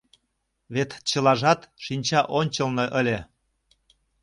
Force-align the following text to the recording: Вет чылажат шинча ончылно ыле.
Вет 0.73 0.91
чылажат 1.09 1.61
шинча 1.83 2.19
ончылно 2.39 2.85
ыле. 2.99 3.19